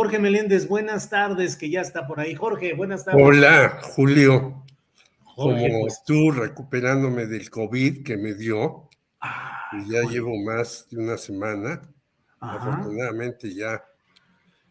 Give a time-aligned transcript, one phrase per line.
[0.00, 2.34] Jorge Meléndez, buenas tardes, que ya está por ahí.
[2.34, 3.22] Jorge, buenas tardes.
[3.22, 4.64] Hola, Julio.
[5.24, 8.88] Jorge, Como pues, tú recuperándome del COVID que me dio,
[9.20, 11.82] ah, y ya Jorge, llevo más de una semana.
[12.40, 12.72] ajá.
[12.72, 13.84] Afortunadamente ya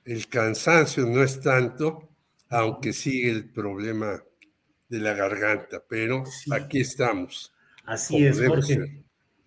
[0.03, 2.09] el cansancio no es tanto,
[2.49, 4.23] aunque sigue el problema
[4.87, 6.49] de la garganta, pero Sí.
[6.51, 7.53] aquí estamos.
[7.85, 8.73] Así es, Jorge.
[8.73, 8.89] ser.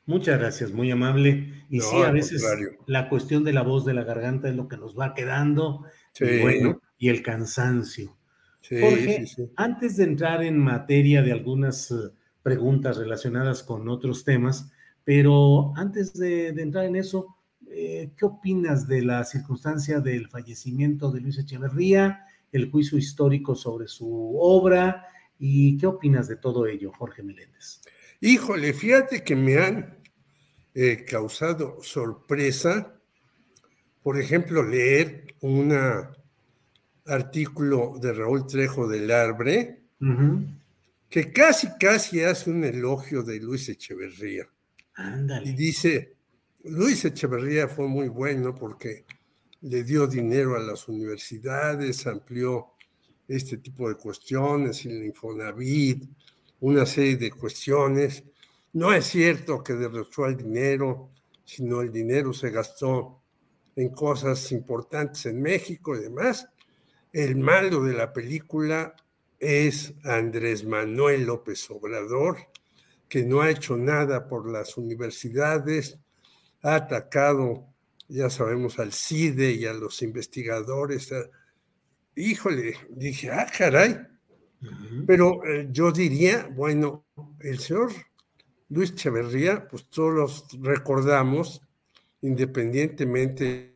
[0.06, 1.64] Muchas gracias, muy amable.
[1.68, 2.78] Y No, sí, a veces contrario.
[2.86, 5.84] la cuestión de la voz de la garganta es lo que nos va quedando.
[6.12, 8.16] Sí, Y bueno, y el cansancio.
[8.60, 11.94] sí, Jorge, sí, antes de entrar en materia de algunas eh,
[12.42, 14.70] preguntas relacionadas con otros temas,
[15.04, 17.36] pero antes de, de entrar en eso,
[17.70, 23.88] eh, ¿qué opinas de la circunstancia del fallecimiento de Luis Echeverría, el juicio histórico sobre
[23.88, 25.06] su obra
[25.38, 27.82] y qué opinas de todo ello, Jorge Meléndez?
[28.20, 30.01] Híjole, fíjate que me han
[30.74, 32.94] eh, causado sorpresa,
[34.02, 35.72] por ejemplo, leer un
[37.06, 39.80] artículo de Raúl Trejo del Arbre,
[41.08, 44.48] que casi, casi hace un elogio de Luis Echeverría.
[45.44, 46.16] Y dice,
[46.64, 49.04] Luis Echeverría fue muy bueno porque
[49.60, 52.72] le dio dinero a las universidades, amplió
[53.28, 56.04] este tipo de cuestiones, el Infonavit,
[56.60, 58.24] una serie de cuestiones.
[58.74, 61.10] No es cierto que derrochó el dinero,
[61.44, 63.22] sino el dinero se gastó
[63.76, 66.48] en cosas importantes en México y demás.
[67.12, 68.94] El malo de la película
[69.38, 72.38] es Andrés Manuel López Obrador,
[73.08, 75.98] que no ha hecho nada por las universidades,
[76.62, 77.66] ha atacado,
[78.08, 81.12] ya sabemos, al CIDE y a los investigadores.
[82.14, 83.98] Híjole, dije, ah, caray,
[85.06, 87.04] pero eh, yo diría, bueno,
[87.40, 87.92] el señor
[88.72, 91.60] Luis Echeverría, pues todos los recordamos,
[92.22, 93.74] independientemente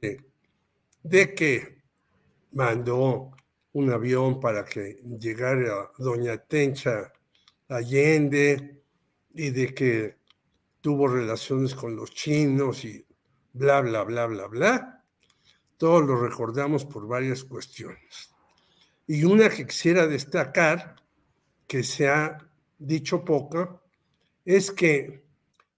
[1.03, 1.83] de, que
[2.53, 3.31] mandó
[3.75, 7.13] un avión para que llegara Doña Tencha
[7.69, 8.83] Allende
[9.35, 10.17] y de que
[10.81, 13.05] tuvo relaciones con los chinos y
[13.53, 15.05] bla, bla, bla, bla, bla.
[15.77, 18.35] Todos lo recordamos por varias cuestiones.
[19.07, 20.97] Y una que quisiera destacar,
[21.67, 22.39] que se ha
[22.79, 23.83] dicho poco,
[24.47, 25.25] es que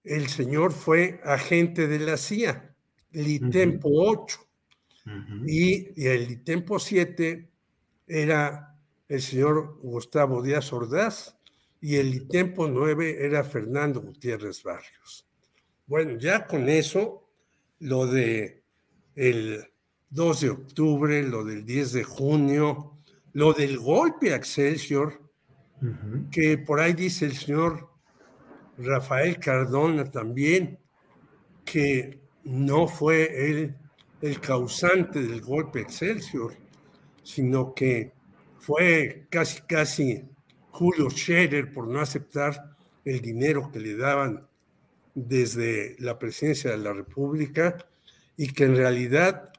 [0.05, 2.73] el señor fue agente de la CIA,
[3.11, 4.39] Litempo 8,
[5.05, 5.45] Ujú.
[5.45, 7.49] y, y el Litempo 7
[8.07, 8.77] era
[9.07, 11.35] el señor Gustavo Díaz Ordaz,
[11.81, 15.27] y el Litempo 9 era Fernando Gutiérrez Barrios.
[15.87, 17.27] Bueno, ya con eso,
[17.79, 18.63] lo de
[19.15, 19.65] el
[20.11, 22.97] 2 de octubre, lo del 10 de junio,
[23.33, 25.21] lo del golpe a Excelsior,
[26.29, 27.88] que por ahí dice el señor
[28.79, 30.79] Rafael Cardona también,
[31.65, 33.75] que no fue él
[34.21, 36.53] el causante del golpe Excelsior,
[37.23, 38.13] sino que
[38.59, 40.23] fue casi, casi
[40.71, 44.47] Julio Scherer por no aceptar el dinero que le daban
[45.13, 47.77] desde la presidencia de la República
[48.37, 49.51] y que en realidad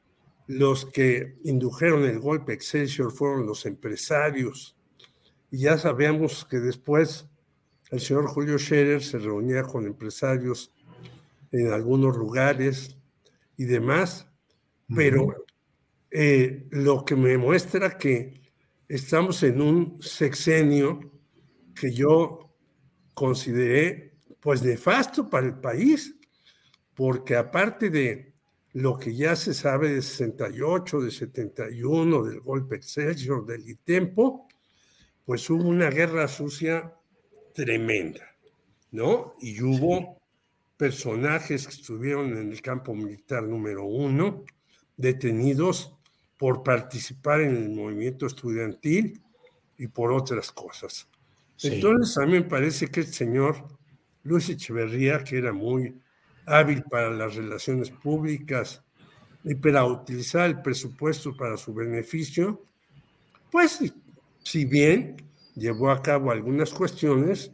[0.47, 4.77] los que indujeron el golpe Excelsior fueron los empresarios.
[5.51, 7.30] Y ya sabemos que después
[7.91, 10.73] el señor Julio Scherer se reunía con empresarios
[11.51, 12.97] en algunos lugares
[13.57, 14.29] y demás,
[14.95, 15.45] pero
[16.11, 18.53] eh, lo que me muestra que
[18.89, 21.01] estamos en un sexenio
[21.75, 22.55] que yo
[23.15, 26.17] consideré pues nefasto para el país,
[26.95, 28.35] porque aparte de
[28.73, 34.49] lo que ya se sabe de 68, de 71, del golpe Excelsior, del ITEMPO,
[35.25, 36.95] pues hubo una guerra sucia
[37.53, 38.25] tremenda,
[38.91, 39.35] ¿no?
[39.41, 40.19] Y hubo
[40.77, 44.45] personajes que estuvieron en el campo militar número uno,
[44.97, 45.95] detenidos
[46.37, 49.21] por participar en el movimiento estudiantil
[49.77, 51.09] y por otras cosas.
[51.63, 53.67] Entonces, a mí me parece que el señor
[54.23, 56.01] Luis Echeverría, que era muy
[56.47, 58.83] hábil para las relaciones públicas
[59.45, 62.65] y para utilizar el presupuesto para su beneficio,
[63.51, 63.81] pues
[64.43, 65.17] si bien
[65.55, 67.53] llevó a cabo algunas cuestiones,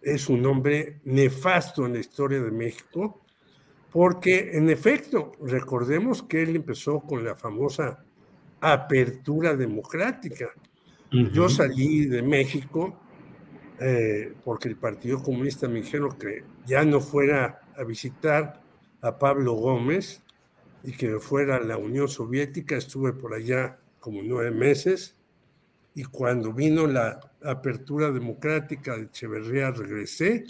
[0.00, 3.20] es un hombre nefasto en la historia de México,
[3.92, 8.04] porque en efecto, recordemos que él empezó con la famosa
[8.60, 10.50] apertura democrática.
[11.10, 12.98] Yo salí de México
[13.78, 18.62] eh, porque el Partido Comunista me dijeron que ya no fuera a visitar
[19.02, 20.22] a Pablo Gómez
[20.84, 22.76] y que fuera a la Unión Soviética.
[22.76, 25.16] Estuve por allá como nueve meses
[25.94, 30.44] y cuando vino la apertura democrática de Echeverría regresé,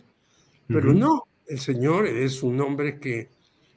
[0.69, 3.29] pero no, el señor es un hombre que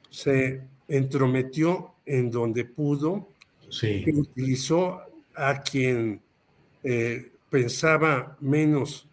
[0.10, 3.30] se entrometió en donde pudo,
[3.70, 4.06] sí.
[4.14, 5.02] utilizó
[5.36, 6.22] a quien
[6.84, 9.08] eh, pensaba menos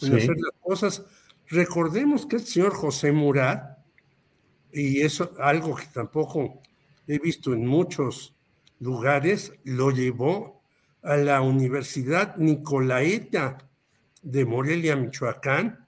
[0.00, 1.04] en hacer las cosas.
[1.48, 3.78] Recordemos que el señor José Murat,
[4.72, 6.60] y eso algo que tampoco
[7.06, 8.34] he visto en muchos
[8.80, 10.57] lugares, lo llevó
[11.02, 13.58] a la Universidad Nicolaeta
[14.22, 15.86] de Morelia, Michoacán,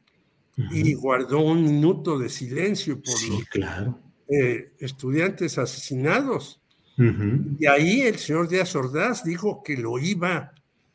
[0.73, 3.99] y guardó un minuto de silencio por los claro.
[4.29, 6.61] Eh, estudiantes asesinados.
[7.59, 10.53] Y ahí el señor Díaz Ordaz dijo que lo iba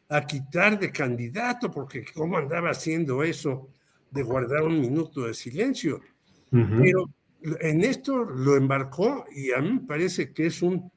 [0.08, 3.70] a quitar de candidato, porque cómo andaba haciendo eso
[4.12, 6.00] de guardar un minuto de silencio.
[6.52, 7.10] Pero
[7.60, 10.92] en esto lo embarcó y a mí me parece que es un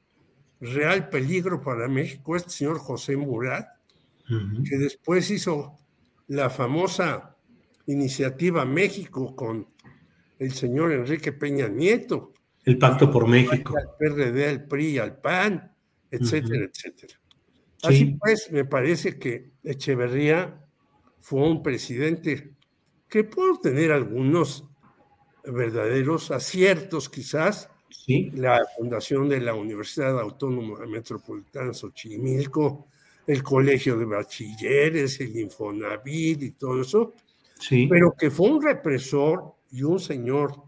[0.59, 3.67] real peligro para México este señor José Murat,
[4.27, 5.77] que después hizo
[6.27, 7.35] la famosa
[7.87, 9.67] iniciativa México con
[10.37, 12.33] el señor Enrique Peña Nieto.
[12.63, 13.73] El Pacto por México.
[13.77, 15.71] Al PRD, al PRI, al PAN,
[16.11, 17.19] etcétera, etcétera.
[17.81, 20.65] Así pues, me parece que Echeverría
[21.19, 22.53] fue un presidente
[23.07, 24.65] que pudo tener algunos
[25.43, 27.69] verdaderos aciertos quizás,
[28.33, 32.87] la fundación de la Universidad Autónoma Metropolitana Xochimilco,
[33.27, 37.13] el Colegio de Bachilleres, el Infonavit y todo eso,
[37.59, 37.87] sí.
[37.87, 40.63] pero que fue un represor y un señor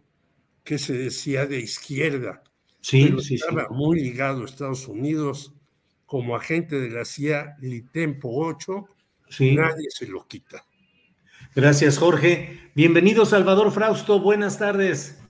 [0.63, 2.43] que se decía de izquierda,
[2.81, 5.53] sí, pero estaba muy ligado a Estados Unidos
[6.05, 8.85] como agente de la CIA Litempo 8,
[9.39, 10.63] nadie se lo quita.
[11.55, 12.71] Gracias, Jorge.
[12.75, 14.19] Bienvenido, Salvador Frausto.
[14.19, 15.20] Buenas tardes.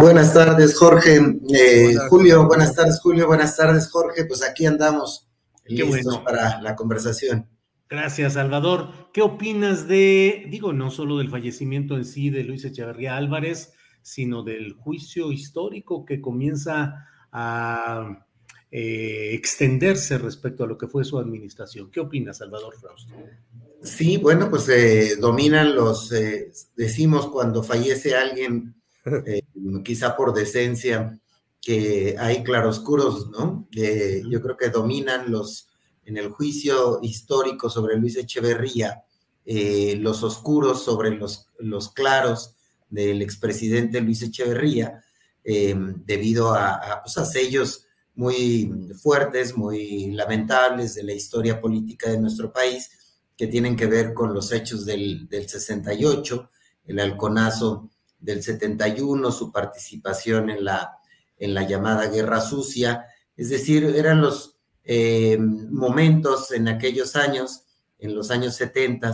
[0.00, 1.20] Buenas tardes, Jorge.
[1.54, 3.26] Eh, Julio, buenas tardes, Julio.
[3.26, 4.24] Buenas tardes, Jorge.
[4.24, 5.28] Pues aquí andamos
[5.66, 7.46] listos para la conversación.
[7.88, 9.10] Gracias, Salvador.
[9.12, 13.72] ¿Qué opinas de, digo, no solo del fallecimiento en sí de Luis Echeverría Álvarez,
[14.02, 18.24] sino del juicio histórico que comienza a
[18.70, 21.90] eh, extenderse respecto a lo que fue su administración?
[21.90, 23.12] ¿Qué opinas, Salvador Frausto?
[23.82, 26.12] Sí, bueno, pues eh, dominan los,
[26.76, 28.79] decimos cuando fallece alguien
[29.26, 29.42] eh,
[29.84, 31.18] quizá por decencia,
[31.60, 33.68] que hay claroscuros, ¿no?
[33.70, 35.68] yo creo que dominan los,
[36.04, 39.04] en el juicio histórico sobre Luis Echeverría,
[39.44, 42.56] eh, los oscuros sobre los, los claros
[42.88, 45.02] del expresidente Luis Echeverría,
[45.44, 52.20] eh, debido a, pues, a, sellos muy fuertes, muy lamentables de la historia política de
[52.20, 52.90] nuestro país,
[53.36, 56.50] que tienen que ver con los hechos del, del 68,
[56.86, 60.98] el halconazo del 71, su participación en la,
[61.38, 67.62] en la llamada Guerra Sucia, es decir, eran los eh, momentos en aquellos años,
[67.98, 69.12] en los años 70,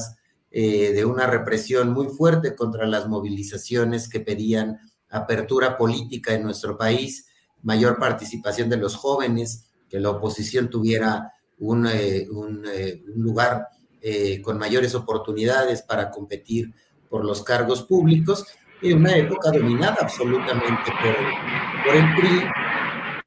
[0.51, 6.77] eh, de una represión muy fuerte contra las movilizaciones que pedían apertura política en nuestro
[6.77, 7.29] país,
[7.63, 12.65] mayor participación de los jóvenes, que la oposición tuviera un, eh, un
[13.15, 13.69] lugar
[14.45, 16.73] con mayores oportunidades para competir
[17.09, 18.47] por los cargos públicos
[18.83, 22.43] en una época dominada absolutamente por, el PRI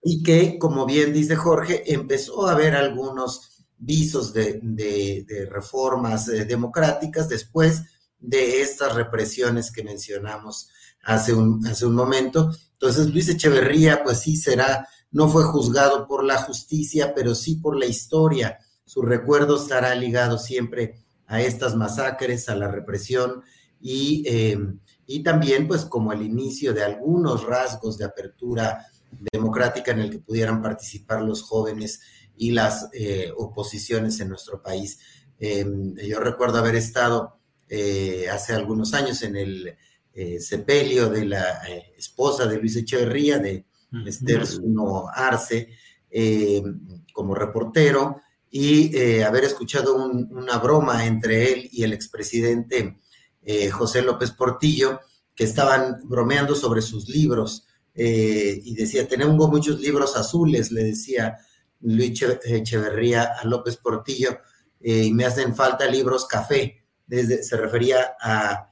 [0.03, 7.29] y que, como bien dice Jorge, empezó a haber algunos visos de, reformas eh, democráticas
[7.29, 7.83] después
[8.19, 10.69] de estas represiones que mencionamos
[11.03, 12.51] hace un, hace un momento.
[12.73, 17.77] Entonces, Luis Echeverría, pues sí será, no fue juzgado por la justicia, pero sí por
[17.77, 18.59] la historia.
[18.85, 23.43] Su recuerdo estará ligado siempre a estas masacres, a la represión
[23.79, 24.57] y eh,
[25.11, 28.85] y también pues como el inicio de algunos rasgos de apertura
[29.31, 31.99] democrática en el que pudieran participar los jóvenes
[32.37, 34.99] y las eh, oposiciones en nuestro país.
[35.39, 39.75] Em, yo recuerdo haber estado eh, hace algunos años en el
[40.13, 41.59] eh, sepelio de la
[41.97, 43.65] esposa de Luis Echeverría, de
[44.05, 45.69] Esther Zuno Arce,
[46.11, 52.99] em, como reportero, y haber escuchado una broma entre él y el expresidente
[53.71, 54.99] José López Portillo,
[55.35, 57.65] que estaban bromeando sobre sus libros.
[57.95, 61.37] y decía, tenemos muchos libros azules, le decía
[61.81, 64.39] Luis Echeverría a López Portillo,
[64.79, 66.85] eh, y me hacen falta libros café.
[67.05, 68.67] Desde, se refería a,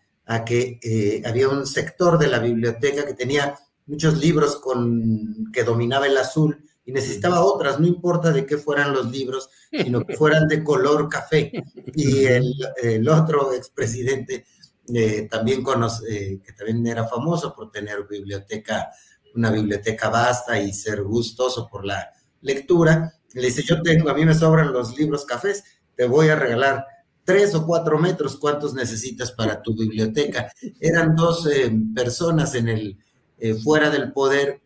[0.46, 6.06] que eh, había un sector de la biblioteca que tenía muchos libros con, que dominaba
[6.06, 10.48] el azul y necesitaba otras, no importa de qué fueran los libros, sino que fueran
[10.48, 11.52] de color café.
[11.96, 14.46] Y el, otro expresidente
[14.94, 18.90] eh, también conoce, que también era famoso por tener biblioteca,
[19.36, 23.14] una biblioteca vasta y ser gustoso por la lectura.
[23.34, 25.64] Le dice, yo tengo, a mí me sobran los libros cafés,
[25.96, 26.86] te voy a regalar
[27.28, 30.50] tres o cuatro metros, ¿cuántos necesitas para tu biblioteca?
[30.80, 32.98] Eran dos eh, personas en el,
[33.38, 34.62] eh, fuera del poder,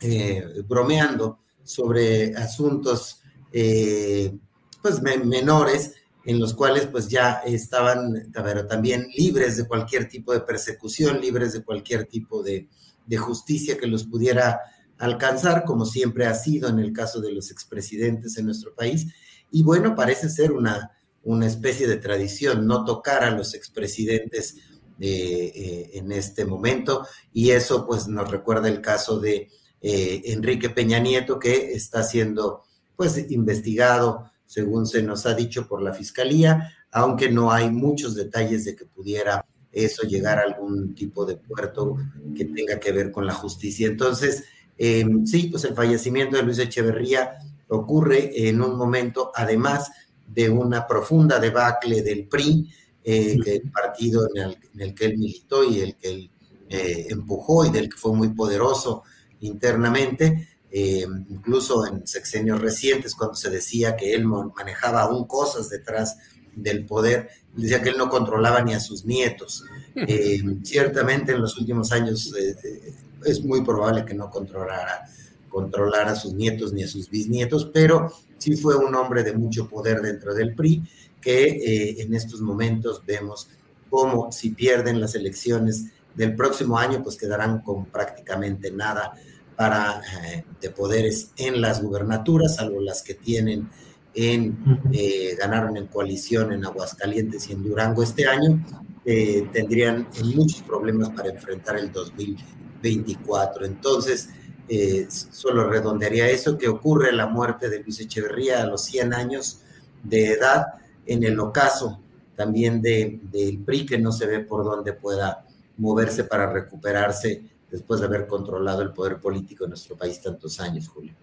[0.00, 3.20] eh, bromeando sobre asuntos
[3.52, 10.40] pues menores, en los cuales pues ya estaban, pero también libres de cualquier tipo de
[10.40, 12.68] persecución, libres de cualquier tipo de,
[13.06, 14.60] de justicia que los pudiera
[14.98, 19.08] alcanzar, como siempre ha sido en el caso de los expresidentes en nuestro país.
[19.50, 20.92] Y bueno, parece ser una,
[21.24, 24.56] una especie de tradición no tocar a los expresidentes
[25.00, 27.06] eh, eh, en este momento.
[27.32, 29.48] Y eso pues nos recuerda el caso de
[29.80, 32.62] eh, Enrique Peña Nieto, que está siendo
[32.96, 38.64] pues investigado, según se nos ha dicho por la Fiscalía, aunque no hay muchos detalles
[38.64, 41.96] de que pudiera eso llegar a algún tipo de puerto
[42.36, 43.86] que tenga que ver con la justicia.
[43.86, 44.44] Entonces,
[44.84, 49.90] Em, sí, pues el fallecimiento de Luis Echeverría ocurre en un momento, además
[50.26, 52.68] de una profunda debacle del PRI,
[53.04, 56.30] eh, el partido en el, que él militó y el que él
[56.68, 59.02] eh, empujó y del que fue muy poderoso
[59.40, 66.16] internamente, em, incluso en sexenios recientes, cuando se decía que él manejaba aún cosas detrás
[66.54, 69.64] del poder, decía que él no controlaba ni a sus nietos.
[69.94, 75.06] Em, ciertamente en los últimos años eh, es muy probable que no controlara,
[75.48, 79.68] controlara a sus nietos ni a sus bisnietos, pero sí fue un hombre de mucho
[79.68, 80.82] poder dentro del PRI,
[81.20, 83.48] que eh, en estos momentos vemos
[83.88, 89.12] como si pierden las elecciones del próximo año, pues quedarán con prácticamente nada
[89.56, 93.68] para, eh, de poderes en las gubernaturas, salvo las que tienen
[94.14, 94.58] en,
[94.92, 98.64] eh, ganaron en coalición en Aguascalientes y en Durango este año,
[99.04, 100.06] tendrían
[100.36, 103.64] muchos problemas para enfrentar el 2020 24.
[103.64, 104.30] Entonces,
[104.68, 109.60] eh, solo redondearía eso, que ocurre la muerte de Luis Echeverría a los 100 años
[110.02, 110.66] de edad,
[111.06, 112.00] en el ocaso
[112.36, 115.46] también del de, PRI, que no se ve por dónde pueda
[115.78, 117.42] moverse para recuperarse
[117.72, 121.14] después de haber controlado el poder político en nuestro país tantos años, Julio.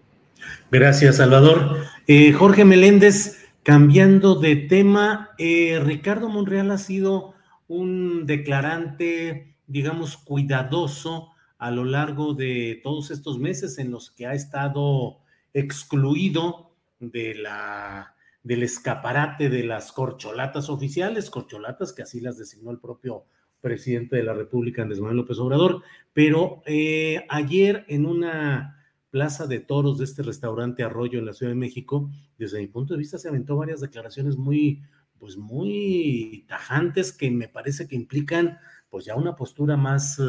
[0.70, 1.78] Gracias, Salvador.
[2.06, 7.34] Eh, Jorge Meléndez, cambiando de tema, eh, Ricardo Monreal ha sido
[7.68, 11.28] un declarante, digamos, cuidadoso
[11.58, 15.18] a lo largo de todos estos meses en los que ha estado
[15.54, 22.80] excluido de la, del escaparate de las corcholatas oficiales, corcholatas que así las designó el
[22.80, 23.24] propio
[23.60, 28.76] presidente de la República, Andrés Manuel López Obrador, pero eh, ayer en una
[29.10, 32.94] plaza de toros de este restaurante Arroyo en la Ciudad de México, desde mi punto
[32.94, 34.82] de vista se aventó varias declaraciones muy,
[35.18, 40.18] pues muy tajantes que me parece que implican pues ya una postura más...
[40.18, 40.22] Eh,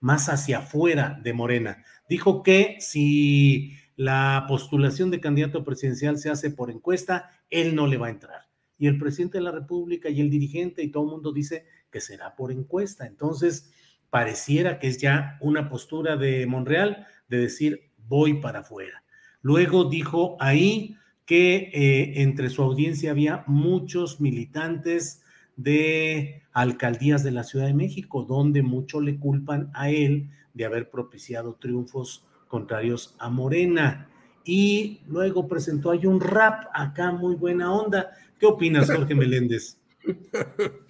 [0.00, 1.82] más hacia afuera de Morena.
[2.08, 7.96] Dijo que si la postulación de candidato presidencial se hace por encuesta, él no le
[7.96, 8.42] va a entrar.
[8.78, 11.64] Y el presidente de la República y el dirigente y todo el mundo dice
[11.96, 13.06] que será por encuesta.
[13.06, 13.70] Entonces,
[14.10, 19.02] pareciera que es ya una postura de Monreal de decir voy para afuera.
[19.40, 25.22] Luego dijo ahí que eh, entre su audiencia había muchos militantes
[25.56, 30.90] de alcaldías de la Ciudad de México, donde mucho le culpan a él de haber
[30.90, 34.10] propiciado triunfos contrarios a Morena.
[34.44, 38.10] Y luego presentó ahí un rap acá, muy buena onda.
[38.38, 39.78] ¿Qué opinas, Jorge Meléndez?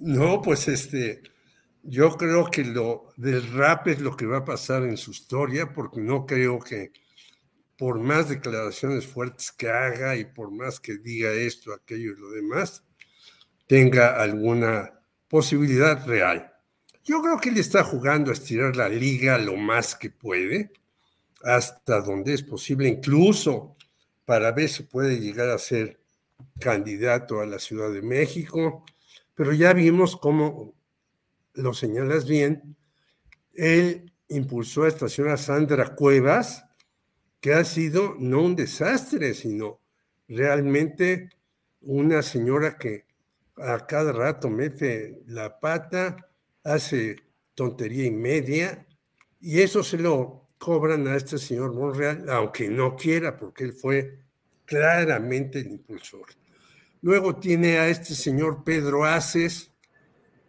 [0.00, 1.22] No, pues este,
[1.82, 5.74] yo creo que lo del rap es lo que va a pasar en su historia,
[5.74, 6.92] porque no creo que
[7.76, 12.30] por más declaraciones fuertes que haga y por más que diga esto, aquello y lo
[12.30, 12.82] demás,
[13.66, 14.90] tenga alguna
[15.28, 16.50] posibilidad real.
[17.04, 20.72] Yo creo que él está jugando a estirar la liga lo más que puede,
[21.42, 23.76] hasta donde es posible, incluso
[24.24, 26.00] para ver si puede llegar a ser
[26.58, 28.84] candidato a la Ciudad de México,
[29.40, 30.74] pero ya vimos cómo,
[31.54, 32.76] lo señalas bien,
[33.54, 36.66] él impulsó a esta señora Sandra Cuevas,
[37.40, 39.80] que ha sido no un desastre, sino
[40.28, 41.30] realmente
[41.80, 43.06] una señora que
[43.56, 46.28] a cada rato mete la pata,
[46.62, 47.16] hace
[47.54, 48.86] tontería y media,
[49.40, 54.18] y eso se lo cobran a este señor Monreal, aunque no quiera, porque él fue
[54.66, 56.26] claramente el impulsor.
[57.02, 59.70] Luego tiene a este señor Pedro Aces,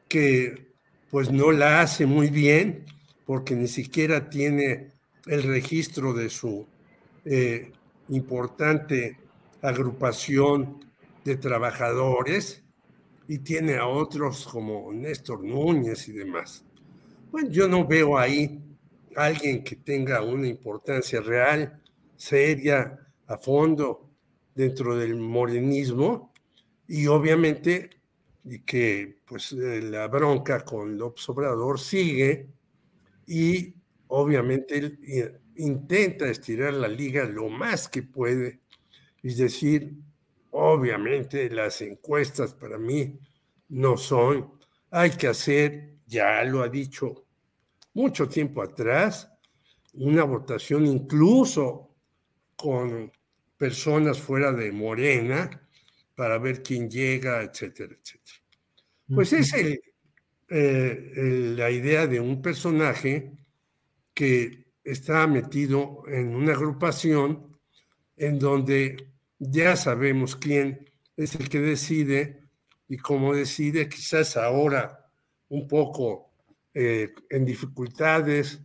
[0.08, 0.68] que
[1.10, 2.86] pues no la hace muy bien,
[3.26, 4.92] porque ni siquiera tiene
[5.28, 6.68] el registro de su
[7.24, 7.72] eh,
[8.10, 9.18] importante
[9.62, 10.84] agrupación
[11.24, 12.64] de trabajadores
[13.28, 16.66] y tiene a otros como Néstor Núñez y demás.
[17.32, 18.62] Bueno, yo no veo ahí
[19.16, 21.82] alguien que tenga una importancia real,
[22.18, 24.10] seria, a fondo
[24.54, 26.31] dentro del morenismo
[26.88, 28.02] y obviamente
[28.66, 32.50] que pues eh, la bronca con López Obrador sigue
[33.28, 33.74] y
[34.08, 38.62] obviamente él eh, intenta estirar la liga lo más que puede,
[39.22, 39.94] es decir,
[40.50, 43.20] obviamente las encuestas para mí
[43.70, 44.52] no son,
[44.90, 47.26] hay que hacer, ya lo ha dicho
[47.94, 49.32] mucho tiempo atrás,
[49.94, 51.96] una votación incluso
[52.56, 53.12] con
[53.58, 55.61] personas fuera de Morena
[56.22, 58.38] para ver quién llega, etcétera, etcétera.
[59.08, 63.32] Pues es eh, la idea de un personaje
[64.14, 67.58] que está metido en una agrupación
[68.18, 68.98] en donde
[69.40, 72.44] ya sabemos quién es el que decide
[72.88, 75.10] y cómo decide, quizás ahora
[75.50, 76.36] un poco
[76.72, 78.62] eh, en dificultades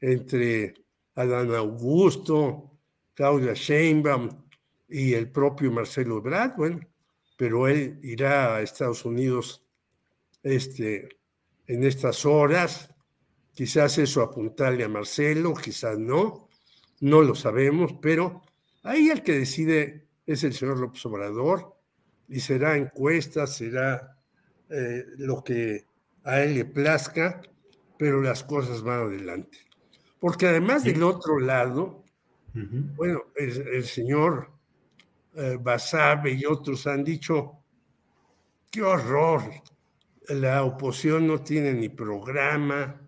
[0.00, 0.74] entre
[1.14, 2.72] Adán Augusto,
[3.14, 4.47] Claudia Sheinbaum
[4.88, 6.80] y el propio Marcelo Ebrard, bueno,
[7.36, 9.64] pero él irá a Estados Unidos
[10.42, 11.08] este,
[11.66, 12.94] en estas horas.
[13.52, 16.48] Quizás eso apuntarle a Marcelo, quizás no,
[17.00, 18.42] no lo sabemos, pero
[18.82, 21.76] ahí el que decide es el señor López Obrador
[22.28, 24.16] y será encuesta, será
[24.68, 25.86] eh, lo que
[26.24, 27.40] a él le plazca,
[27.98, 29.58] pero las cosas van adelante.
[30.20, 32.04] Porque además del otro lado,
[32.52, 34.50] bueno, el, señor
[35.38, 37.60] eh, Basabe y otros han dicho,
[38.72, 39.42] qué horror,
[40.30, 43.00] la oposición no tiene ni programa,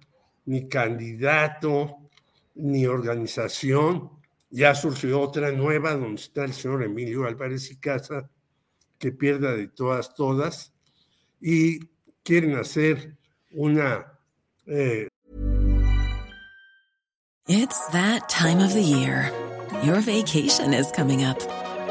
[0.45, 2.09] ni candidato,
[2.55, 4.11] ni organización.
[4.49, 8.31] Ya surgió otra nueva donde está el señor Emilio Álvarez y Casa,
[8.97, 10.73] que pierda de todas, todas,
[11.41, 11.81] y
[12.23, 13.17] quieren hacer
[13.51, 14.07] una...
[14.67, 15.09] Eh...
[17.49, 19.33] It's that time of the year.
[19.83, 21.41] Your vacation is coming up.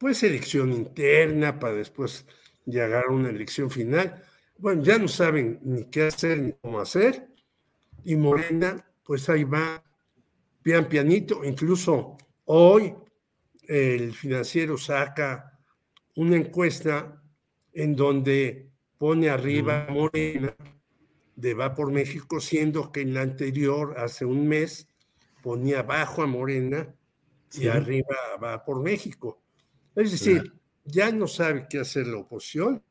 [0.00, 2.24] Pues elección interna para después
[2.64, 4.24] llegar a una elección final.
[4.56, 7.28] bueno, ya no saben ni qué hacer ni cómo hacer,
[8.02, 9.84] y Morena, pues ahí va,
[10.62, 12.94] pian pianito, incluso hoy
[13.68, 15.58] el financiero saca
[16.16, 17.22] una encuesta
[17.74, 20.56] en donde pone arriba a Morena
[21.36, 24.88] de Va por México, siendo que en la anterior, hace un mes,
[25.42, 26.94] ponía abajo a Morena
[27.52, 29.42] y arriba Va por México.
[29.94, 32.82] Es decir, ya no sabe qué hacer la oposición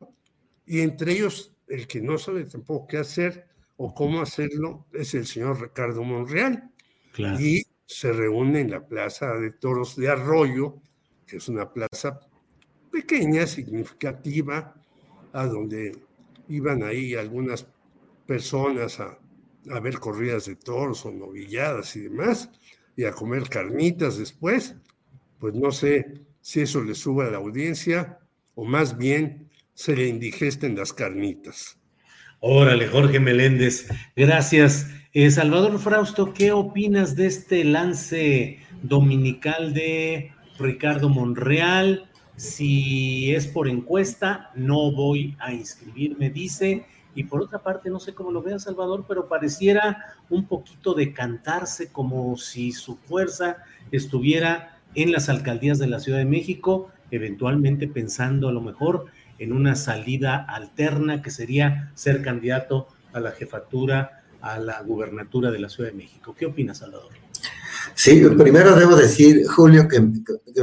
[0.66, 5.26] y entre ellos el que no sabe tampoco qué hacer o cómo hacerlo es el
[5.26, 6.72] señor Ricardo Monreal.
[7.34, 10.82] Y se reúne en la Plaza de Toros de Arroyo,
[11.26, 12.20] que es una plaza
[12.92, 14.76] pequeña, significativa,
[15.34, 15.98] a donde
[16.48, 17.68] iban ahí algunas
[18.26, 19.20] personas a,
[19.72, 22.52] a ver corridas de toros o novilladas y demás.
[22.96, 24.76] y a comer carnitas después,
[25.40, 28.18] pues no sé si eso le suba a la audiencia
[28.56, 31.78] o más bien se le indigesten las carnitas.
[32.40, 34.88] Órale, Jorge Meléndez, gracias.
[35.14, 42.10] Eh, Salvador Frausto, ¿qué opinas de este lance dominical de Ricardo Monreal?
[42.36, 46.84] Si es por encuesta, no voy a inscribirme, dice.
[47.14, 51.14] Y por otra parte, no sé cómo lo vea Salvador, pero pareciera un poquito de
[51.14, 53.58] cantarse como si su fuerza
[53.92, 59.06] estuviera en las alcaldías de la Ciudad de México, eventualmente pensando a lo mejor
[59.38, 65.60] en una salida alterna que sería ser candidato a la jefatura, a la gubernatura de
[65.60, 66.36] la Ciudad de México.
[66.38, 67.12] ¿Qué opinas, Salvador?
[67.96, 70.02] Sí, primero debo decir, Julio, que,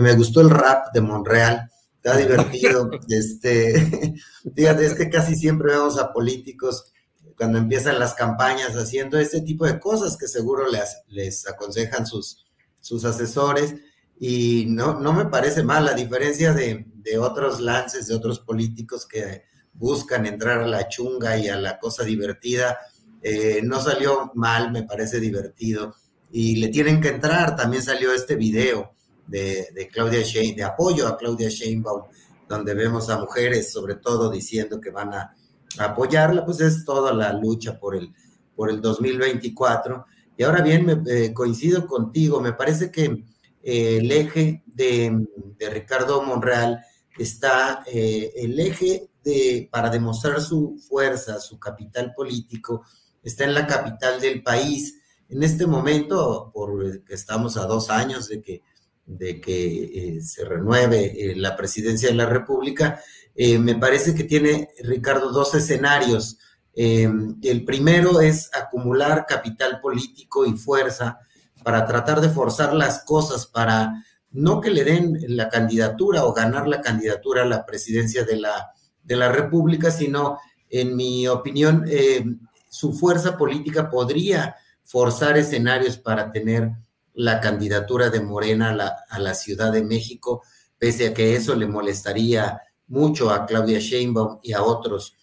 [0.01, 1.71] me gustó el rap de Monreal.
[1.97, 2.91] Está divertido.
[3.09, 4.15] este,
[4.55, 6.93] fíjate, es que casi siempre vemos a políticos
[7.37, 12.47] cuando empiezan las campañas haciendo este tipo de cosas que seguro les, les aconsejan sus,
[12.81, 13.75] sus asesores
[14.19, 19.07] y no, no me parece mal, a diferencia de, de, otros lances de otros políticos
[19.07, 22.79] que buscan entrar a la chunga y a la cosa divertida,
[23.23, 25.95] eh, no salió mal, me parece divertido.
[26.31, 28.93] Y le tienen que entrar, también salió este video
[29.27, 32.05] de, de Claudia Sheinbaum, de apoyo a Claudia Sheinbaum,
[32.49, 35.37] donde vemos a mujeres sobre todo diciendo que van a,
[35.79, 38.11] apoyarla, pues es toda la lucha por el,
[38.55, 40.07] por el 2024.
[40.39, 43.25] Y ahora bien, me, eh, coincido contigo, me parece que
[43.69, 45.27] eh, el eje de,
[45.73, 46.85] Ricardo Monreal
[47.19, 52.85] está eh, el eje de, para demostrar su fuerza, su capital político,
[53.25, 55.01] está en la capital del país.
[55.29, 58.63] En este momento, porque estamos a dos años de que,
[59.05, 63.01] de que eh, se renueve la presidencia de la República,
[63.37, 66.39] me parece que tiene Ricardo dos escenarios.
[66.73, 71.19] el primero es acumular capital político y fuerza
[71.67, 76.69] para tratar de forzar las cosas, para no que le den la candidatura o ganar
[76.69, 78.71] la candidatura a la presidencia de la,
[79.03, 80.39] de la República, sino,
[80.71, 82.25] en mi opinión, eh,
[82.71, 86.71] su fuerza política podría forzar escenarios para tener
[87.15, 90.45] la candidatura de Morena a la, a la Ciudad de México,
[90.79, 95.17] pese a que eso le molestaría mucho a Claudia Sheinbaum y a otros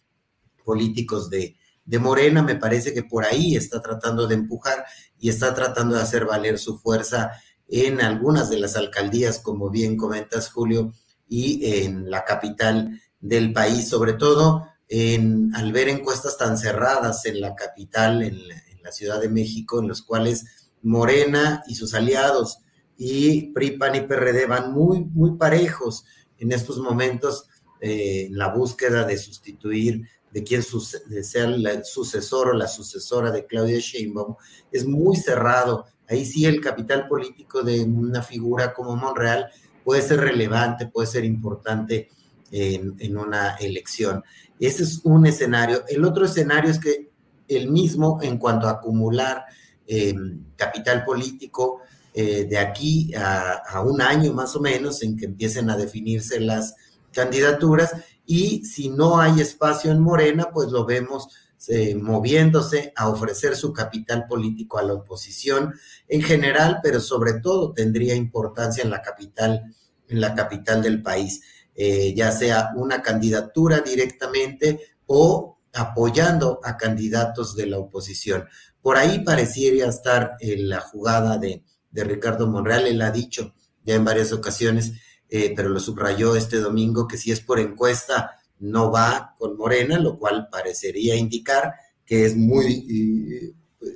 [0.65, 4.86] políticos de, de Morena, me parece que por ahí está tratando de empujar
[5.23, 7.31] y está tratando de hacer valer su fuerza
[7.69, 10.91] en algunas de las alcaldías, como bien comentas, Julio,
[11.29, 17.39] y en la capital del país, sobre todo en, al ver encuestas tan cerradas en
[17.39, 18.38] la capital, en
[18.83, 22.57] la, Ciudad de México, en los cuales Morena y sus aliados
[22.97, 26.03] y PRI, PAN y PRD van muy, muy parejos
[26.38, 27.47] en estos momentos
[27.79, 33.46] eh, en la búsqueda de sustituir de quién sea el sucesor o la sucesora de
[33.46, 34.36] Claudia Sheinbaum,
[34.72, 35.86] es muy cerrado.
[36.10, 39.48] Ahí sí el capital político de una figura como Monreal
[39.84, 42.10] puede ser relevante, puede ser importante
[42.52, 44.24] en, una elección.
[44.60, 45.84] Ese es un escenario.
[45.88, 47.12] El otro escenario es que
[47.48, 49.46] el mismo en cuanto a acumular
[49.86, 51.82] em, capital político
[52.13, 56.39] eh, de aquí a, a, un año más o menos en que empiecen a definirse
[56.39, 56.76] las
[57.13, 57.93] candidaturas
[58.26, 61.30] y si no hay espacio en Morena, pues lo vemos
[61.69, 65.73] eh, moviéndose a ofrecer su capital político a la oposición
[66.10, 69.73] en general, pero sobre todo tendría importancia en la capital,
[70.10, 71.41] en la capital del país,
[71.73, 78.45] eh, ya sea una candidatura directamente o apoyando a candidatos de la oposición.
[78.82, 83.54] Por ahí pareciera estar la jugada de, de Ricardo Monreal, él ha dicho
[83.86, 84.93] ya en varias ocasiones
[85.36, 89.98] eh, pero lo subrayó este domingo que si es por encuesta no va con Morena,
[89.98, 91.74] lo cual parecería indicar
[92.06, 93.89] que es muy, eh,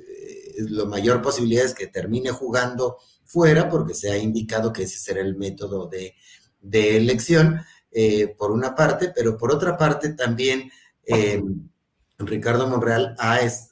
[0.68, 5.20] lo mayor posibilidad es que termine jugando fuera porque se ha indicado que ese será
[5.20, 6.16] el método de,
[6.96, 7.60] elección,
[7.92, 10.68] eh, por una parte, pero por otra parte también
[12.18, 13.14] Ricardo Monreal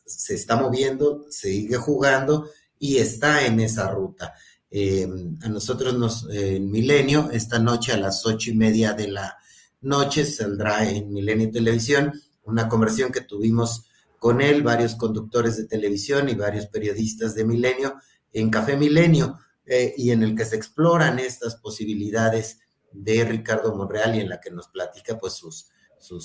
[0.07, 2.49] se está moviendo, sigue jugando
[2.79, 4.35] y está en esa ruta.
[4.71, 5.07] Eh,
[5.43, 9.37] a nosotros nos, en Milenio, esta noche a las ocho y media de la
[9.81, 13.87] noche saldrá en Milenio Televisión una conversación que tuvimos
[14.19, 17.97] con él, varios conductores de televisión y varios periodistas de Milenio
[18.33, 22.61] en Café Milenio, eh, y en el que se exploran estas posibilidades
[22.93, 25.69] de Ricardo Monreal y en la que nos platica pues sus,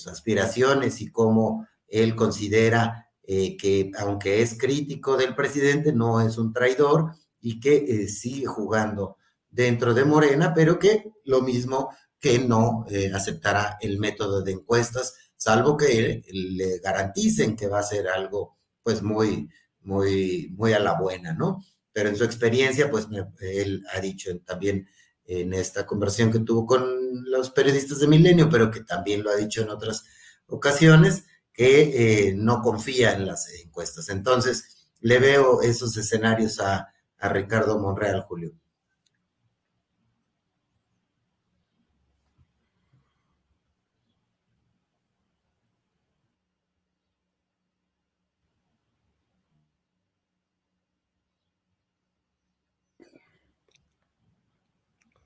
[0.07, 6.53] aspiraciones y cómo él considera eh, que aunque es crítico del presidente, no es un
[6.53, 9.17] traidor y que eh, sigue jugando
[9.49, 15.15] dentro de Morena, pero que lo mismo que no eh, aceptará el método de encuestas,
[15.35, 19.49] salvo que le garanticen que va a ser algo pues muy,
[19.81, 21.63] muy, muy a la buena, ¿no?
[21.93, 23.07] pero en su experiencia, pues
[23.41, 24.87] él ha dicho también
[25.25, 29.35] en esta conversación que tuvo con los periodistas de Milenio, pero que también lo ha
[29.35, 30.03] dicho en otras
[30.47, 34.09] ocasiones, que eh, no confía en las encuestas.
[34.09, 36.87] Entonces, le veo esos escenarios a,
[37.21, 38.51] a Ricardo Monreal, Julio.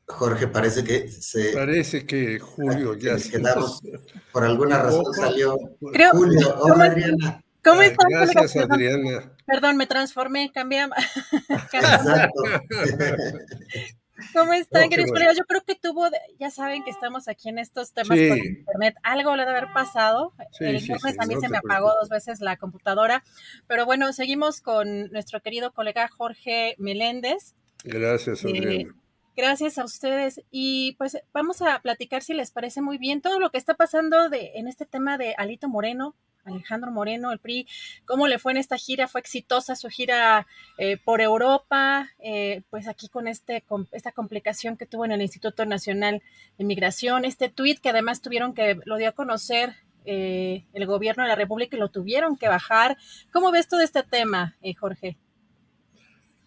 [0.08, 1.52] Jorge, parece que se.
[1.54, 3.32] Parece que Julio ya se.
[3.32, 3.82] Quedamos,
[4.32, 5.58] por alguna razón salió.
[5.80, 7.45] Julio, hola Adriana.
[7.66, 8.06] ¿Cómo estás?
[8.08, 9.36] Gracias, Adriana.
[9.48, 10.88] Perdón, me transformé, cambié.
[14.34, 15.36] ¿Cómo están, queridos colegas?
[15.36, 16.08] Yo creo que tuvo,
[16.40, 18.96] ya saben que estamos aquí en estos temas con internet.
[19.02, 20.34] Algo le debe haber pasado.
[20.60, 23.24] el viernes a mí se me apagó dos veces la computadora.
[23.68, 27.56] Pero bueno, seguimos con nuestro querido colega Jorge Meléndez.
[27.84, 28.96] Gracias, eh, Adriana.
[29.36, 30.40] Gracias a ustedes.
[30.52, 34.30] Y pues vamos a platicar, si les parece muy bien, todo lo que está pasando
[34.30, 37.68] de, en este tema de Alito Moreno, Alejandro Moreno, el PRI,
[38.06, 42.88] cómo le fue en esta gira, fue exitosa su gira eh, por Europa, eh, pues
[42.88, 46.22] aquí con, este, con esta complicación que tuvo en el Instituto Nacional
[46.58, 51.24] de Migración, este tuit que además tuvieron que, lo dio a conocer eh, el gobierno
[51.24, 52.98] de la República y lo tuvieron que bajar.
[53.34, 55.18] ¿Cómo ves todo este tema, Jorge?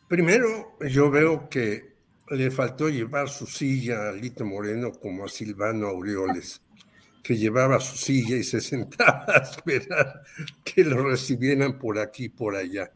[0.09, 1.99] Primero, yo veo que
[2.31, 6.63] le faltó llevar su silla a Lito Moreno como a Silvano Aureoles,
[7.23, 10.23] que llevaba su silla y se sentaba a esperar
[10.65, 12.91] que lo recibieran por aquí y por allá.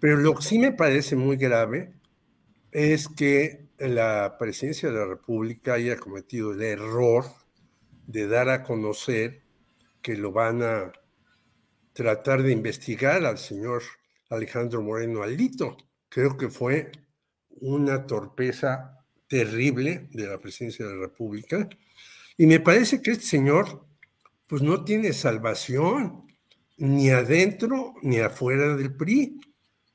[0.00, 1.94] Pero lo que sí me parece muy grave
[2.72, 7.24] es que la presidencia de la República haya cometido el error
[8.06, 9.42] de dar a conocer
[10.02, 10.92] que lo van a
[11.92, 13.82] tratar de investigar al señor
[14.28, 15.76] Alejandro Moreno Alito.
[16.08, 16.92] Creo que fue
[17.48, 21.68] una torpeza terrible de la presidencia de la República.
[22.36, 23.86] Y me parece que este señor,
[24.46, 26.26] pues no tiene salvación
[26.76, 29.40] ni adentro ni afuera del PRI,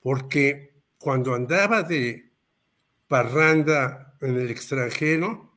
[0.02, 2.32] porque cuando andaba de
[3.08, 5.56] parranda en el extranjero,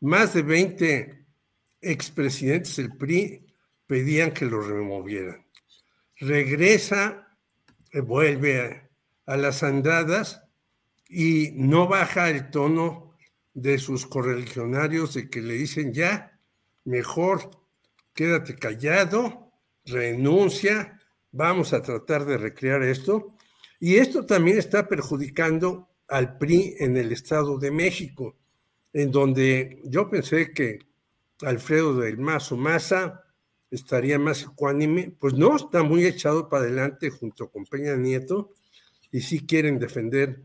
[0.00, 1.26] más de 20
[1.80, 3.46] expresidentes del PRI
[3.86, 5.44] pedían que lo removieran.
[6.18, 7.28] Regresa,
[7.92, 8.90] eh, vuelve
[9.26, 10.42] a las andadas
[11.08, 13.13] y no baja el tono
[13.54, 16.38] de sus correligionarios de que le dicen ya,
[16.84, 17.50] mejor
[18.12, 19.52] quédate callado,
[19.84, 23.34] renuncia, vamos a tratar de recrear esto.
[23.80, 28.36] Y esto también está perjudicando al PRI en el Estado de México,
[28.92, 30.78] en donde yo pensé que
[31.42, 33.24] Alfredo del Mazo Maza
[33.70, 38.52] estaría más ecuánime, pues no, está muy echado para adelante junto con Peña Nieto
[39.10, 40.40] y sí quieren defender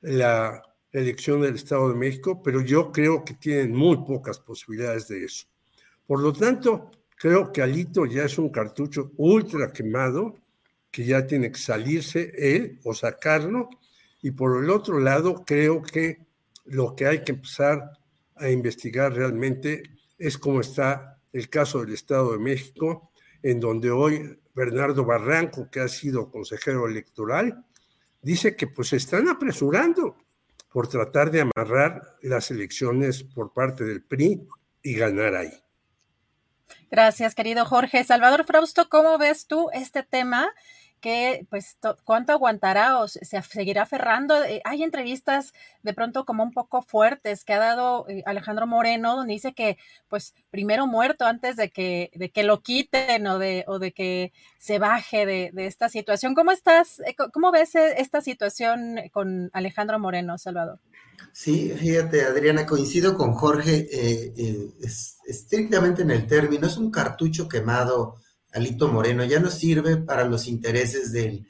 [0.00, 5.24] la elección del Estado de México, pero yo creo que tienen muy pocas posibilidades de
[5.24, 5.46] eso.
[6.06, 10.34] Por lo tanto, creo que Alito ya es un cartucho ultra quemado,
[10.90, 13.68] que ya tiene que salirse él o sacarlo.
[14.22, 16.26] Y por el otro lado, creo que
[16.64, 17.90] lo que hay que empezar
[18.34, 19.82] a investigar realmente
[20.18, 25.80] es cómo está el caso del Estado de México, en donde hoy Bernardo Barranco, que
[25.80, 27.64] ha sido consejero electoral,
[28.20, 30.16] dice que pues se están apresurando
[30.72, 34.46] por tratar de amarrar las elecciones por parte del PRI
[34.82, 35.52] y ganar ahí.
[36.90, 38.02] Gracias, querido Jorge.
[38.04, 40.52] Salvador Frausto, ¿cómo ves tú este tema?
[41.00, 44.42] Que pues cuánto aguantará o se seguirá aferrando.
[44.44, 49.16] Eh, hay entrevistas de pronto como un poco fuertes que ha dado eh, Alejandro Moreno,
[49.16, 53.64] donde dice que pues primero muerto antes de que, de que lo quiten o de,
[53.66, 56.34] o de que se baje de, esta situación.
[56.34, 57.00] ¿Cómo estás?
[57.00, 60.78] Eh, ¿Cómo ves esta situación con Alejandro Moreno, Salvador?
[61.32, 63.88] Sí, fíjate, Adriana, coincido con Jorge
[65.26, 68.16] estrictamente en el término, es un cartucho quemado
[68.52, 71.46] Alito Moreno, ya no sirve para los intereses del,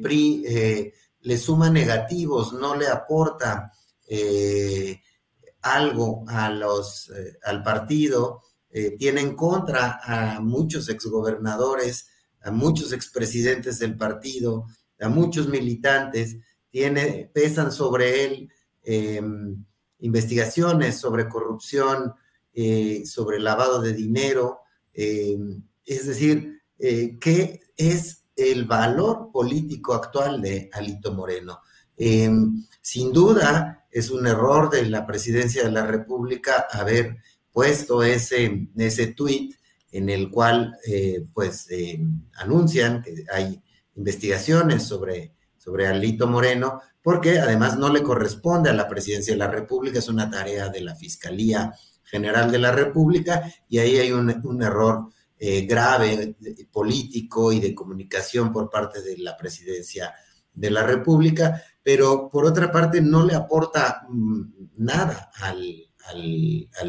[0.00, 3.72] PRI, eh, le suma negativos, no le aporta
[4.06, 5.00] eh,
[5.62, 8.42] algo a los, eh, al partido,
[8.98, 12.08] tiene en contra a muchos exgobernadores,
[12.42, 14.66] a muchos expresidentes del partido,
[14.98, 16.38] a muchos militantes,
[16.70, 18.50] tiene, pesan sobre él
[18.82, 19.64] em,
[20.00, 22.14] investigaciones sobre corrupción,
[23.04, 30.68] sobre lavado de dinero, em, es decir, eh, ¿qué es el valor político actual de
[30.72, 31.60] Alito Moreno?
[31.96, 37.18] Em, sin duda, es un error de la presidencia de la República haber
[37.52, 39.54] puesto ese, ese tuit
[39.92, 43.62] en el cual, eh, pues, em, anuncian que hay
[43.94, 49.46] investigaciones sobre, sobre Alito Moreno, porque además no le corresponde a la presidencia de la
[49.46, 54.62] República, es una tarea de la Fiscalía General de la República y ahí hay un,
[54.62, 56.36] error eh, grave
[56.70, 60.14] político y de comunicación por parte de la presidencia
[60.52, 64.42] de la República, pero por otra parte no le aporta mm,
[64.76, 65.88] nada al,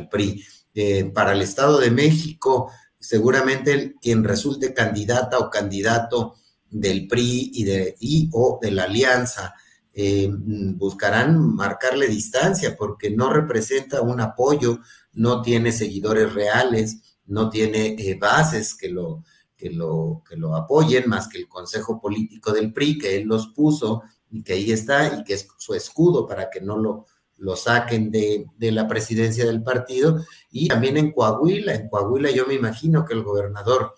[0.10, 0.44] PRI.
[0.74, 6.36] Eh, para el Estado de México, seguramente quien resulte candidata o candidato
[6.70, 7.96] del PRI y, de,
[8.32, 9.56] o de la alianza
[9.98, 14.80] eh, buscarán marcarle distancia porque no representa un apoyo,
[15.14, 19.24] no tiene seguidores reales, no tiene eh, bases que lo,
[19.56, 23.48] que, lo, que lo apoyen más que el Consejo Político del PRI, que él los
[23.48, 27.06] puso y que ahí está y que es su escudo para que no lo,
[27.38, 30.24] lo saquen de, de, la presidencia del partido.
[30.52, 33.94] Y también en Coahuila, en Coahuila yo me imagino que el gobernador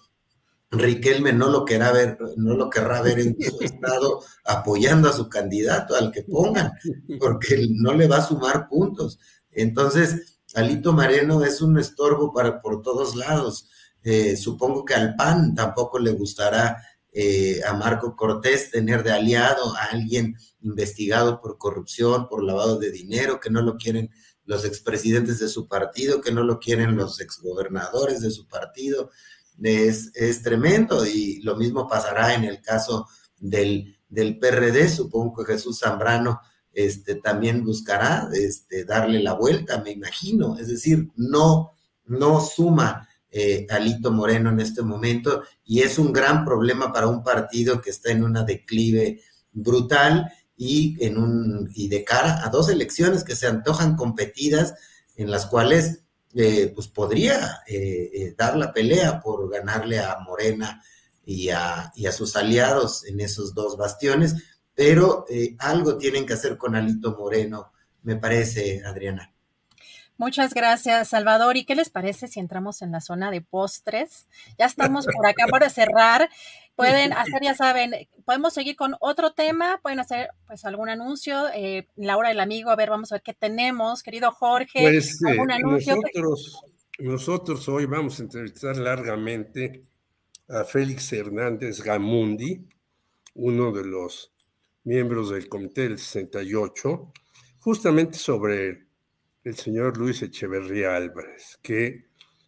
[0.70, 5.30] Riquelme no lo querrá ver, no lo querrá ver en su estado apoyando a su
[5.30, 6.74] candidato, al que pongan,
[7.20, 9.18] porque no le va a sumar puntos.
[9.50, 13.70] Entonces, Alito Moreno es un estorbo para por todos lados.
[14.02, 19.76] Eh, supongo que al PAN tampoco le gustará eh, a Marco Cortés tener de aliado
[19.76, 24.10] a alguien investigado por corrupción, por lavado de dinero, que no lo quieren
[24.46, 29.12] los expresidentes de su partido, que no lo quieren los exgobernadores de su partido.
[29.62, 34.90] Es, es tremendo y lo mismo pasará en el caso del, del PRD.
[34.90, 36.42] Supongo que Jesús Zambrano
[36.78, 40.60] este, también buscará este, darle la vuelta, me imagino.
[40.60, 41.72] Es decir, no,
[42.06, 47.24] no suma eh, Alito Moreno en este momento y es un gran problema para un
[47.24, 52.70] partido que está en una declive brutal y, en un, y de cara a dos
[52.70, 54.76] elecciones que se antojan competidas
[55.16, 56.04] en las cuales
[56.36, 60.80] eh, pues podría eh, eh, dar la pelea por ganarle a Morena
[61.26, 64.36] y a, y a sus aliados en esos dos bastiones,
[64.78, 65.26] pero
[65.58, 69.34] algo tienen que hacer con Alito Moreno, me parece, Adriana.
[70.18, 71.58] Muchas gracias, Salvador.
[71.58, 74.28] ¿Y qué les parece si entramos en la zona de postres?
[74.60, 76.30] Ya estamos por acá para cerrar.
[76.76, 81.88] Pueden hacer, ya saben, podemos seguir con otro tema, pueden hacer pues algún anuncio, eh,
[81.96, 84.82] la hora del amigo, a ver, vamos a ver qué tenemos, querido Jorge.
[84.82, 86.62] Pues eh, nosotros,
[87.00, 89.82] nosotros hoy vamos a entrevistar largamente
[90.48, 92.64] a Félix Hernández Gamundi,
[93.34, 94.32] uno de los
[94.88, 97.12] miembros del Comité del 68,
[97.60, 98.88] justamente sobre
[99.44, 102.06] el señor Luis Echeverría Álvarez, que,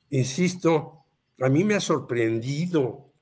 [0.09, 1.03] insisto,
[1.41, 3.13] a mí me ha sorprendido,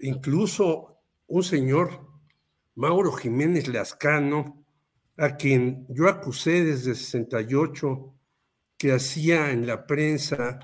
[0.00, 2.08] incluso un señor,
[2.74, 4.64] Mauro Jiménez Lascano,
[5.18, 8.14] a quien yo acusé desde 68
[8.78, 10.58] que hacía en la prensa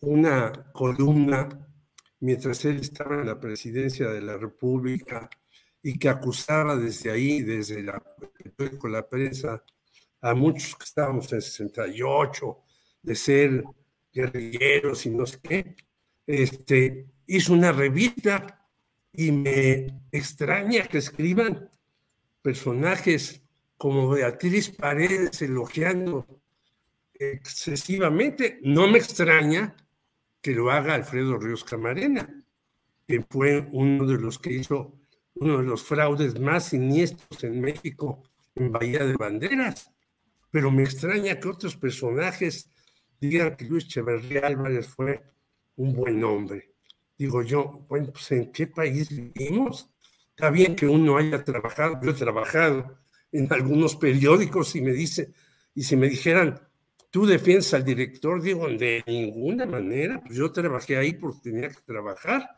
[0.00, 1.48] una columna
[2.18, 5.30] mientras él estaba en la presidencia de la República
[5.86, 8.02] y que acusaba desde ahí, desde la,
[8.76, 9.62] con la prensa,
[10.20, 12.58] a muchos que estábamos en 68,
[13.02, 13.62] de ser
[14.12, 15.76] guerrilleros y no sé qué,
[16.26, 18.68] este, hizo una revista
[19.12, 21.70] y me extraña que escriban
[22.42, 23.40] personajes
[23.76, 26.26] como Beatriz Paredes elogiando
[27.14, 28.58] excesivamente.
[28.64, 29.76] No me extraña
[30.42, 32.44] que lo haga Alfredo Ríos Camarena,
[33.06, 35.05] que fue uno de los que hizo
[35.36, 38.22] uno de los fraudes más siniestros en México
[38.54, 39.90] en Bahía de Banderas
[40.56, 42.70] pero me extraña que otros personajes
[43.20, 45.22] digan que Luis Echeverría Álvarez fue
[45.76, 46.72] un buen hombre.
[47.18, 49.90] Digo yo, pues ¿en qué país vivimos?
[50.30, 52.98] Está bien que uno haya trabajado, yo he trabajado
[53.32, 55.34] en algunos periódicos y me dice,
[55.74, 56.58] y si me dijeran,
[57.10, 61.82] tú defiendes al director, digo, de ninguna manera, pues yo trabajé ahí porque tenía que
[61.84, 62.48] trabajar,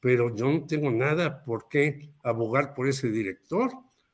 [0.00, 3.72] pero yo no tengo nada por qué abogar por ese director.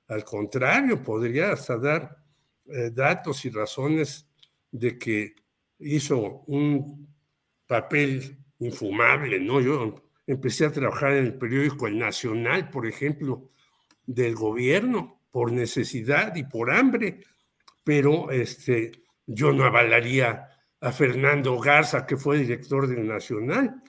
[0.09, 2.17] Al contrario, podría hasta dar
[2.67, 4.27] eh, datos y razones
[4.71, 5.35] de que
[5.79, 7.09] hizo un
[7.67, 9.61] papel infumable, ¿no?
[9.61, 9.95] Yo
[10.27, 13.51] empecé a trabajar en el periódico El Nacional, por ejemplo,
[14.07, 17.21] del gobierno, por necesidad y por hambre,
[17.83, 18.93] pero este,
[19.27, 20.49] yo no avalaría
[20.81, 23.83] a Fernando Garza, que fue director del Nacional,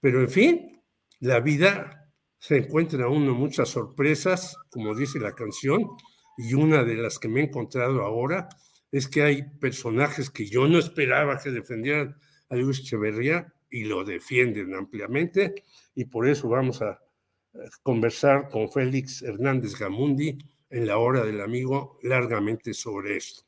[0.00, 0.77] pero en fin,
[1.20, 5.88] la vida se encuentra uno muchas sorpresas, como dice la canción,
[6.36, 8.48] y una de las que me he encontrado ahora
[8.92, 12.16] es que hay personajes que yo no esperaba que defendieran
[12.48, 15.64] a Luis Echeverría y lo defienden ampliamente
[15.94, 16.98] y por eso vamos a
[17.82, 20.38] conversar con Félix Hernández Gamundi
[20.70, 23.47] en la hora del amigo largamente sobre esto.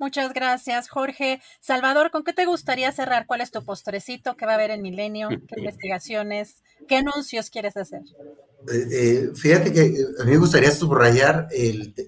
[0.00, 1.42] Muchas gracias, Jorge.
[1.60, 3.26] Salvador, ¿con qué te gustaría cerrar?
[3.26, 4.34] ¿Cuál es tu postrecito?
[4.34, 5.28] ¿Qué va a haber en Milenio?
[5.28, 6.62] ¿Qué investigaciones?
[6.88, 8.00] ¿Qué anuncios quieres hacer?
[8.72, 11.48] Eh, eh, fíjate que a mí me gustaría subrayar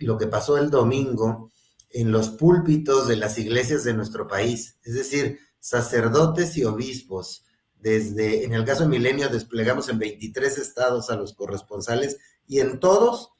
[0.01, 1.53] lo que pasó el domingo
[1.91, 7.45] en los púlpitos de las iglesias de nuestro país, es decir, sacerdotes y obispos.
[7.79, 12.17] Desde, en el caso de Milenio, desplegamos en 23 estados a los corresponsales
[12.47, 13.33] y en todos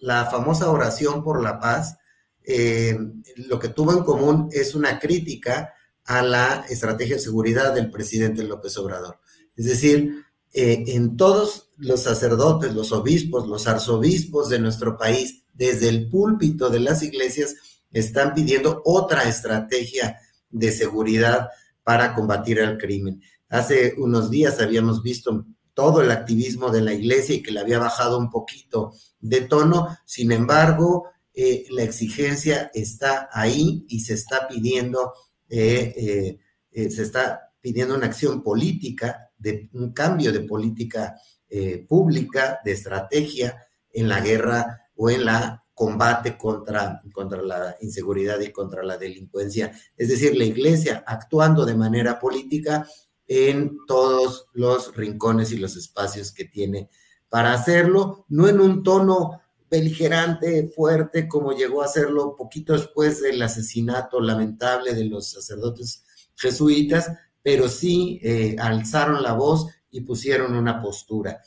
[0.00, 1.96] la famosa oración por la paz,
[2.44, 2.98] eh,
[3.36, 5.72] lo que tuvo en común es una crítica
[6.04, 9.20] a la estrategia de seguridad del presidente López Obrador.
[9.56, 15.88] Es decir, eh, en todos los sacerdotes, los obispos, los arzobispos de nuestro país, desde
[15.88, 17.54] el púlpito de las iglesias,
[17.92, 20.18] están pidiendo otra estrategia
[20.48, 21.48] de seguridad
[21.82, 23.22] para combatir al crimen.
[23.48, 27.78] Hace unos días habíamos visto todo el activismo de la iglesia y que le había
[27.78, 34.48] bajado un poquito de tono, sin embargo, eh, la exigencia está ahí y se está
[34.48, 35.12] pidiendo,
[35.48, 36.38] eh,
[36.72, 41.16] se está pidiendo una acción política de un cambio de política
[41.48, 48.38] eh, pública, de estrategia en la guerra o en la combate contra, contra la inseguridad
[48.40, 49.72] y contra la delincuencia.
[49.96, 52.86] Es decir, la iglesia actuando de manera política
[53.26, 56.88] en todos los rincones y los espacios que tiene
[57.28, 59.40] para hacerlo, no en un tono
[59.70, 66.04] beligerante, fuerte, como llegó a hacerlo poquito después del asesinato lamentable de los sacerdotes
[66.34, 67.10] jesuitas,
[67.42, 71.40] pero sí eh, alzaron la voz y pusieron una postura.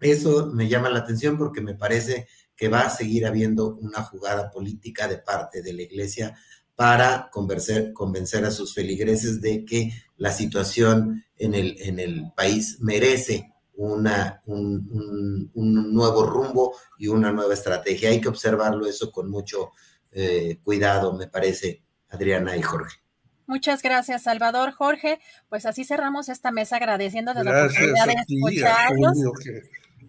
[0.00, 4.50] Eso me llama la atención porque me parece que va a seguir habiendo una jugada
[4.50, 6.36] política de parte de la Iglesia
[6.76, 14.42] para convencer, convencer a sus feligreses de que la situación en el país merece una,
[14.46, 18.10] un, nuevo rumbo y una nueva estrategia.
[18.10, 19.70] Hay que observarlo eso con mucho
[20.10, 22.96] eh, cuidado, me parece, Adriana y Jorge.
[23.46, 24.72] Muchas gracias, Salvador.
[24.72, 29.18] Jorge, pues así cerramos esta mesa agradeciendo la oportunidad de escucharlos.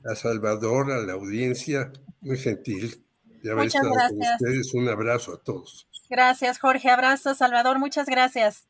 [0.04, 1.92] A, Salvador, a la audiencia,
[2.22, 3.06] muy gentil.
[3.44, 4.10] Ya muchas gracias.
[4.10, 4.74] Con ustedes.
[4.74, 5.88] Un abrazo a todos.
[6.10, 6.90] Gracias, Jorge.
[6.90, 7.80] Abrazos, Salvador.
[7.80, 8.68] Muchas gracias.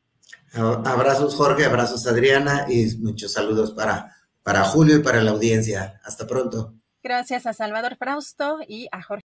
[0.52, 1.64] Abrazos, Jorge.
[1.64, 2.66] Abrazos, Adriana.
[2.68, 6.00] Y muchos saludos para, para Julio y para la audiencia.
[6.04, 6.74] Hasta pronto.
[7.02, 9.22] Gracias a Salvador Frausto y a Jorge.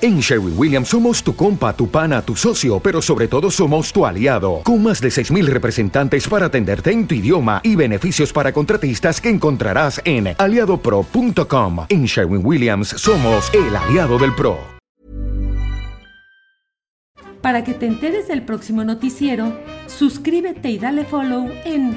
[0.00, 4.06] En Sherwin Williams somos tu compa, tu pana, tu socio, pero sobre todo somos tu
[4.06, 9.20] aliado, con más de 6.000 representantes para atenderte en tu idioma y beneficios para contratistas
[9.20, 11.86] que encontrarás en aliadopro.com.
[11.88, 14.58] En Sherwin Williams somos el aliado del PRO.
[17.42, 21.96] Para que te enteres del próximo noticiero, suscríbete y dale follow en